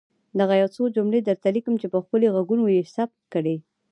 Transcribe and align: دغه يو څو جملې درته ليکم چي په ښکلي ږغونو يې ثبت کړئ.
دغه 0.39 0.53
يو 0.61 0.67
څو 0.75 0.83
جملې 0.95 1.19
درته 1.27 1.47
ليکم 1.55 1.73
چي 1.81 1.87
په 1.93 1.97
ښکلي 2.03 2.27
ږغونو 2.35 2.65
يې 2.75 2.81
ثبت 2.95 3.19
کړئ. 3.33 3.57